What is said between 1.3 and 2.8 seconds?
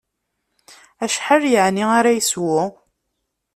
yeɛni ara yeswu?